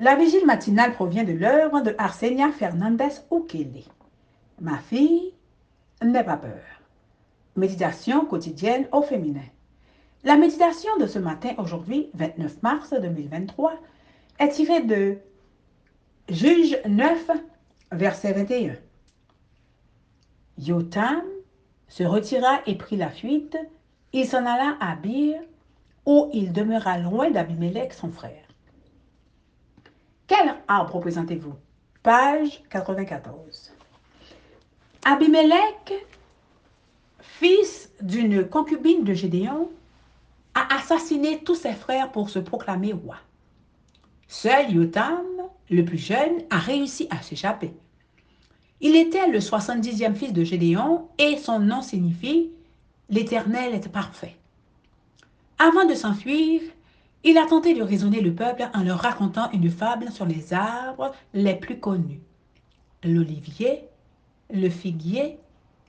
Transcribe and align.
La 0.00 0.16
vigile 0.16 0.44
matinale 0.44 0.92
provient 0.92 1.22
de 1.22 1.32
l'œuvre 1.32 1.80
de 1.80 1.94
Arsenia 1.98 2.50
Fernandez 2.50 3.20
Ukele. 3.30 3.84
Ma 4.60 4.78
fille, 4.78 5.32
n'aie 6.02 6.24
pas 6.24 6.36
peur. 6.36 6.62
Méditation 7.54 8.24
quotidienne 8.26 8.88
au 8.90 9.02
féminin. 9.02 9.44
La 10.24 10.36
méditation 10.36 10.96
de 10.98 11.06
ce 11.06 11.20
matin, 11.20 11.54
aujourd'hui, 11.58 12.10
29 12.14 12.62
mars 12.62 12.92
2023, 12.92 13.74
est 14.40 14.48
tirée 14.48 14.82
de 14.82 15.18
Juge 16.28 16.76
9, 16.88 17.30
verset 17.92 18.32
21. 18.32 18.74
Yotam 20.58 21.22
se 21.86 22.02
retira 22.02 22.62
et 22.66 22.74
prit 22.74 22.96
la 22.96 23.10
fuite. 23.10 23.56
Il 24.12 24.26
s'en 24.26 24.44
alla 24.44 24.76
à 24.80 24.96
Bir, 24.96 25.40
où 26.04 26.30
il 26.32 26.52
demeura 26.52 26.98
loin 26.98 27.30
d'Abimelech, 27.30 27.92
son 27.92 28.10
frère. 28.10 28.43
Quel 30.26 30.54
arbre 30.68 30.94
représentez-vous? 30.94 31.54
Page 32.02 32.62
94. 32.70 33.72
Abimelech, 35.04 35.92
fils 37.20 37.90
d'une 38.00 38.48
concubine 38.48 39.04
de 39.04 39.12
Gédéon, 39.12 39.70
a 40.54 40.76
assassiné 40.76 41.42
tous 41.44 41.54
ses 41.54 41.74
frères 41.74 42.10
pour 42.10 42.30
se 42.30 42.38
proclamer 42.38 42.92
roi. 42.92 43.16
Seul 44.28 44.72
Yotam, 44.72 45.26
le 45.70 45.84
plus 45.84 45.98
jeune, 45.98 46.42
a 46.48 46.58
réussi 46.58 47.06
à 47.10 47.20
s'échapper. 47.20 47.74
Il 48.80 48.96
était 48.96 49.28
le 49.28 49.38
70e 49.38 50.14
fils 50.14 50.32
de 50.32 50.44
Gédéon 50.44 51.08
et 51.18 51.36
son 51.36 51.58
nom 51.58 51.82
signifie 51.82 52.50
L'Éternel 53.10 53.74
est 53.74 53.88
parfait. 53.88 54.36
Avant 55.58 55.84
de 55.84 55.94
s'enfuir, 55.94 56.62
il 57.24 57.38
a 57.38 57.46
tenté 57.46 57.74
de 57.74 57.82
raisonner 57.82 58.20
le 58.20 58.34
peuple 58.34 58.68
en 58.74 58.82
leur 58.82 58.98
racontant 58.98 59.50
une 59.52 59.70
fable 59.70 60.12
sur 60.12 60.26
les 60.26 60.52
arbres 60.52 61.14
les 61.32 61.54
plus 61.54 61.80
connus. 61.80 62.20
L'olivier, 63.02 63.84
le 64.52 64.68
figuier, 64.68 65.38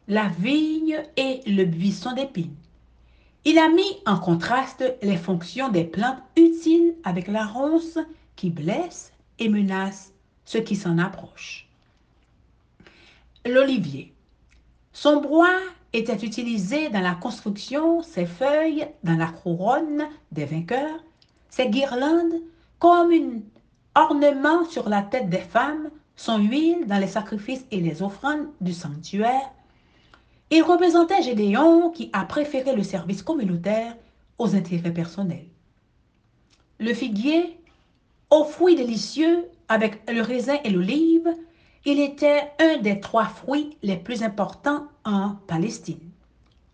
la 0.07 0.29
vigne 0.39 1.03
et 1.17 1.41
le 1.45 1.65
buisson 1.65 2.13
d'épines. 2.13 2.55
Il 3.43 3.59
a 3.59 3.69
mis 3.69 3.99
en 4.05 4.17
contraste 4.17 4.83
les 5.03 5.17
fonctions 5.17 5.69
des 5.69 5.83
plantes 5.83 6.21
utiles 6.37 6.95
avec 7.03 7.27
la 7.27 7.45
ronce 7.45 7.99
qui 8.35 8.49
blesse 8.49 9.11
et 9.37 9.49
menace 9.49 10.13
ceux 10.45 10.61
qui 10.61 10.75
s'en 10.75 10.97
approchent. 10.97 11.67
L'olivier. 13.45 14.13
Son 14.93 15.21
bois 15.21 15.59
était 15.93 16.25
utilisé 16.25 16.89
dans 16.89 17.01
la 17.01 17.13
construction, 17.13 18.01
ses 18.01 18.25
feuilles 18.25 18.87
dans 19.03 19.17
la 19.17 19.27
couronne 19.27 20.07
des 20.31 20.45
vainqueurs, 20.45 21.03
ses 21.49 21.69
guirlandes 21.69 22.41
comme 22.79 23.11
un 23.11 23.41
ornement 23.95 24.65
sur 24.65 24.89
la 24.89 25.01
tête 25.01 25.29
des 25.29 25.37
femmes, 25.37 25.89
son 26.15 26.39
huile 26.39 26.85
dans 26.87 26.97
les 26.97 27.07
sacrifices 27.07 27.65
et 27.71 27.79
les 27.81 28.01
offrandes 28.01 28.47
du 28.61 28.73
sanctuaire. 28.73 29.51
Il 30.51 30.63
représentait 30.63 31.23
Gédéon 31.23 31.89
qui 31.91 32.09
a 32.13 32.23
préféré 32.25 32.75
le 32.75 32.83
service 32.83 33.23
communautaire 33.23 33.95
aux 34.37 34.55
intérêts 34.55 34.93
personnels. 34.93 35.47
Le 36.79 36.93
figuier, 36.93 37.57
aux 38.29 38.43
fruits 38.43 38.75
délicieux 38.75 39.45
avec 39.69 40.09
le 40.11 40.21
raisin 40.21 40.57
et 40.63 40.69
l'olive, 40.69 41.33
il 41.85 41.99
était 41.99 42.51
un 42.59 42.77
des 42.77 42.99
trois 42.99 43.25
fruits 43.25 43.77
les 43.81 43.95
plus 43.95 44.23
importants 44.23 44.87
en 45.03 45.35
Palestine. 45.47 46.11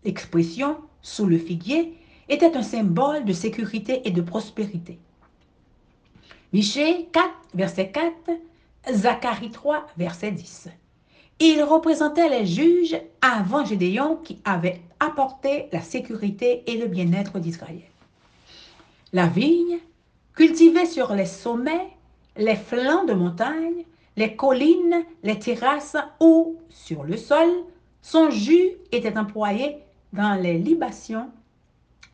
L'expression 0.04 0.76
«sous 1.02 1.26
le 1.26 1.38
figuier» 1.38 1.98
était 2.28 2.56
un 2.56 2.62
symbole 2.62 3.24
de 3.24 3.32
sécurité 3.32 4.02
et 4.06 4.10
de 4.10 4.22
prospérité. 4.22 4.98
Michée 6.52 7.08
4, 7.12 7.28
verset 7.54 7.90
4, 7.90 8.12
Zacharie 8.92 9.50
3, 9.50 9.86
verset 9.96 10.32
10. 10.32 10.68
Il 11.40 11.62
représentait 11.62 12.28
les 12.28 12.46
juges 12.46 12.96
avant 13.20 13.64
Gédéon 13.64 14.16
qui 14.16 14.38
avaient 14.44 14.80
apporté 15.00 15.68
la 15.72 15.80
sécurité 15.80 16.62
et 16.66 16.76
le 16.76 16.86
bien-être 16.86 17.38
d'Israël. 17.38 17.82
La 19.12 19.26
vigne, 19.26 19.78
cultivée 20.34 20.86
sur 20.86 21.14
les 21.14 21.26
sommets, 21.26 21.88
les 22.36 22.56
flancs 22.56 23.04
de 23.04 23.12
montagne, 23.12 23.84
les 24.16 24.36
collines, 24.36 25.04
les 25.22 25.38
terrasses 25.38 25.96
ou 26.20 26.56
sur 26.68 27.02
le 27.04 27.16
sol, 27.16 27.48
son 28.02 28.30
jus 28.30 28.72
était 28.90 29.16
employé 29.16 29.78
dans 30.12 30.34
les 30.34 30.58
libations 30.58 31.30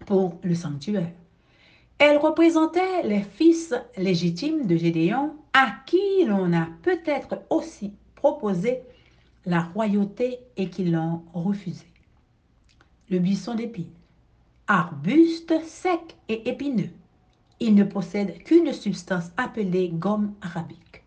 pour 0.06 0.38
le 0.42 0.54
sanctuaire. 0.54 1.12
Elle 1.98 2.18
représentait 2.18 3.02
les 3.02 3.22
fils 3.22 3.74
légitimes 3.96 4.66
de 4.66 4.76
Gédéon 4.76 5.34
à 5.52 5.72
qui 5.86 6.24
l'on 6.24 6.52
a 6.52 6.68
peut-être 6.82 7.40
aussi 7.50 7.92
proposé 8.14 8.82
la 9.46 9.62
royauté 9.62 10.38
et 10.56 10.68
qui 10.70 10.84
l'ont 10.84 11.22
refusé. 11.32 11.86
Le 13.10 13.18
buisson 13.18 13.54
d'épines. 13.54 13.90
Arbuste 14.66 15.64
sec 15.64 16.16
et 16.28 16.48
épineux. 16.48 16.90
Il 17.58 17.74
ne 17.74 17.84
possède 17.84 18.42
qu'une 18.44 18.72
substance 18.72 19.30
appelée 19.36 19.88
gomme 19.88 20.34
arabique. 20.42 21.02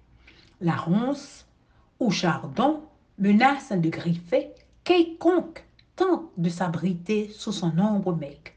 La 0.60 0.76
ronce 0.76 1.46
ou 2.00 2.12
chardon 2.12 2.82
menace 3.18 3.72
de 3.72 3.90
griffer 3.90 4.50
quiconque 4.84 5.64
tente 5.96 6.32
de 6.38 6.50
s'abriter 6.50 7.30
sous 7.30 7.52
son 7.52 7.78
ombre 7.80 8.16
maigre. 8.16 8.52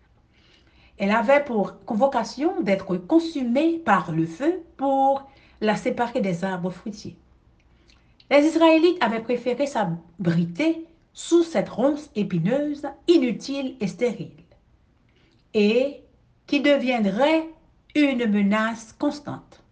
Elle 0.98 1.10
avait 1.10 1.42
pour 1.44 1.84
convocation 1.84 2.60
d'être 2.60 2.96
consumée 2.96 3.78
par 3.78 4.12
le 4.12 4.26
feu 4.26 4.62
pour 4.76 5.28
la 5.60 5.76
séparer 5.76 6.20
des 6.20 6.44
arbres 6.44 6.70
fruitiers. 6.70 7.16
Les 8.30 8.46
Israélites 8.46 9.02
avaient 9.02 9.22
préféré 9.22 9.66
s'abriter 9.66 10.86
sous 11.12 11.42
cette 11.42 11.68
ronce 11.68 12.10
épineuse, 12.14 12.86
inutile 13.08 13.76
et 13.80 13.86
stérile, 13.86 14.30
et 15.52 16.00
qui 16.46 16.60
deviendrait 16.60 17.48
une 17.94 18.26
menace 18.26 18.92
constante. 18.98 19.62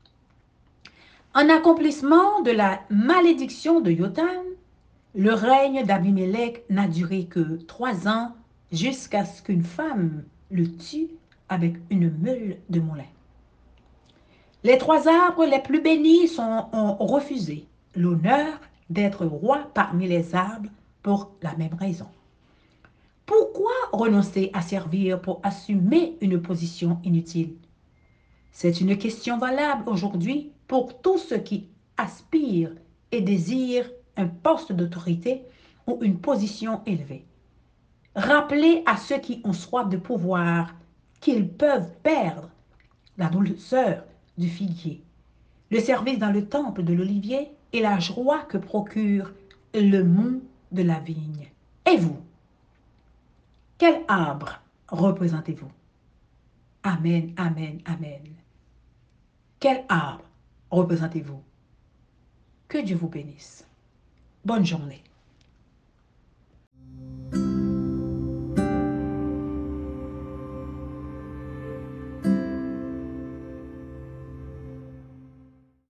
En 1.34 1.48
accomplissement 1.48 2.42
de 2.42 2.50
la 2.50 2.80
malédiction 2.90 3.80
de 3.80 3.90
Yotam, 3.90 4.44
le 5.14 5.32
règne 5.32 5.84
d'Abimelech 5.84 6.64
n'a 6.70 6.86
duré 6.86 7.24
que 7.24 7.56
trois 7.62 8.06
ans 8.06 8.34
jusqu'à 8.70 9.24
ce 9.24 9.42
qu'une 9.42 9.64
femme 9.64 10.24
le 10.52 10.70
tue 10.76 11.08
avec 11.48 11.74
une 11.90 12.10
meule 12.10 12.58
de 12.70 12.78
moulin. 12.78 13.10
Les 14.62 14.78
trois 14.78 15.08
arbres 15.08 15.44
les 15.44 15.60
plus 15.60 15.80
bénis 15.80 16.28
sont, 16.28 16.66
ont 16.72 16.94
refusé 17.04 17.66
l'honneur 17.96 18.60
d'être 18.90 19.26
roi 19.26 19.70
parmi 19.74 20.06
les 20.06 20.34
arbres 20.34 20.70
pour 21.02 21.32
la 21.42 21.56
même 21.56 21.74
raison. 21.74 22.06
Pourquoi 23.26 23.72
renoncer 23.92 24.50
à 24.52 24.62
servir 24.62 25.20
pour 25.20 25.40
assumer 25.42 26.16
une 26.20 26.40
position 26.40 27.00
inutile? 27.02 27.54
C'est 28.52 28.80
une 28.80 28.98
question 28.98 29.38
valable 29.38 29.88
aujourd'hui 29.88 30.52
pour 30.68 31.00
tous 31.00 31.18
ceux 31.18 31.38
qui 31.38 31.66
aspirent 31.96 32.74
et 33.10 33.20
désirent 33.20 33.90
un 34.16 34.26
poste 34.26 34.72
d'autorité 34.72 35.42
ou 35.86 35.98
une 36.02 36.18
position 36.18 36.82
élevée. 36.86 37.24
Rappelez 38.14 38.82
à 38.86 38.96
ceux 38.96 39.18
qui 39.18 39.40
ont 39.44 39.52
soif 39.52 39.88
de 39.88 39.96
pouvoir 39.96 40.74
qu'ils 41.20 41.48
peuvent 41.48 41.96
perdre 42.02 42.50
la 43.16 43.28
douceur 43.28 44.04
du 44.36 44.48
figuier, 44.48 45.02
le 45.70 45.80
service 45.80 46.18
dans 46.18 46.30
le 46.30 46.46
temple 46.46 46.82
de 46.82 46.92
l'olivier 46.92 47.50
et 47.72 47.80
la 47.80 47.98
joie 47.98 48.42
que 48.44 48.58
procure 48.58 49.32
le 49.74 50.02
mont 50.02 50.40
de 50.72 50.82
la 50.82 51.00
vigne. 51.00 51.50
Et 51.90 51.96
vous 51.96 52.18
Quel 53.78 54.02
arbre 54.08 54.60
représentez-vous? 54.88 55.70
Amen, 56.82 57.32
amen, 57.36 57.80
amen. 57.86 58.22
Quel 59.60 59.84
arbre 59.88 60.24
représentez-vous? 60.70 61.40
Que 62.68 62.78
Dieu 62.78 62.96
vous 62.96 63.08
bénisse. 63.08 63.66
Bonne 64.44 64.66
journée. 64.66 65.02